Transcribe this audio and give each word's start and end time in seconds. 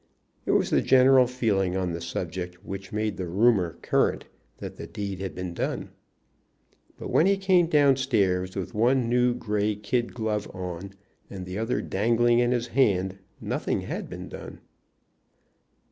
It 0.47 0.53
was 0.53 0.71
the 0.71 0.81
general 0.81 1.27
feeling 1.27 1.77
on 1.77 1.91
the 1.91 2.01
subject 2.01 2.65
which 2.65 2.91
made 2.91 3.17
the 3.17 3.27
rumor 3.27 3.73
current 3.83 4.25
that 4.57 4.75
the 4.77 4.87
deed 4.87 5.19
had 5.19 5.35
been 5.35 5.53
done. 5.53 5.91
But 6.97 7.11
when 7.11 7.27
he 7.27 7.37
came 7.37 7.67
down 7.67 7.97
stairs 7.97 8.55
with 8.55 8.73
one 8.73 9.07
new 9.07 9.35
gray 9.35 9.75
kid 9.75 10.15
glove 10.15 10.49
on, 10.55 10.93
and 11.29 11.45
the 11.45 11.59
other 11.59 11.83
dangling 11.83 12.39
in 12.39 12.51
his 12.51 12.69
hand, 12.69 13.19
nothing 13.39 13.81
had 13.81 14.09
been 14.09 14.27
done. 14.27 14.61